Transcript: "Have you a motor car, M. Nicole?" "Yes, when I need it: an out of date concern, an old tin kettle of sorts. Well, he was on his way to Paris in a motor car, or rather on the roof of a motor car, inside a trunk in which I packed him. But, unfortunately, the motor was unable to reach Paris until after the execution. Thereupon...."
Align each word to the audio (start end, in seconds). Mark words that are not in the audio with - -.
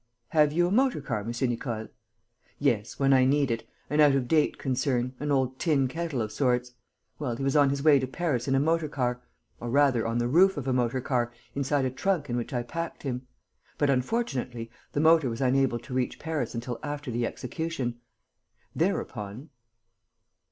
"Have 0.29 0.51
you 0.51 0.65
a 0.65 0.71
motor 0.71 0.99
car, 0.99 1.19
M. 1.19 1.31
Nicole?" 1.47 1.87
"Yes, 2.57 2.97
when 2.97 3.13
I 3.13 3.23
need 3.23 3.51
it: 3.51 3.69
an 3.87 3.99
out 3.99 4.15
of 4.15 4.27
date 4.27 4.57
concern, 4.57 5.13
an 5.19 5.29
old 5.31 5.59
tin 5.59 5.87
kettle 5.87 6.23
of 6.23 6.31
sorts. 6.31 6.73
Well, 7.19 7.35
he 7.35 7.43
was 7.43 7.55
on 7.55 7.69
his 7.69 7.83
way 7.83 7.99
to 7.99 8.07
Paris 8.07 8.47
in 8.47 8.55
a 8.55 8.59
motor 8.59 8.89
car, 8.89 9.21
or 9.59 9.69
rather 9.69 10.07
on 10.07 10.17
the 10.17 10.27
roof 10.27 10.57
of 10.57 10.67
a 10.67 10.73
motor 10.73 11.01
car, 11.01 11.31
inside 11.53 11.85
a 11.85 11.91
trunk 11.91 12.31
in 12.31 12.35
which 12.35 12.51
I 12.51 12.63
packed 12.63 13.03
him. 13.03 13.27
But, 13.77 13.91
unfortunately, 13.91 14.71
the 14.91 15.01
motor 15.01 15.29
was 15.29 15.39
unable 15.39 15.77
to 15.77 15.93
reach 15.93 16.17
Paris 16.17 16.55
until 16.55 16.79
after 16.81 17.11
the 17.11 17.27
execution. 17.27 17.99
Thereupon...." 18.75 19.51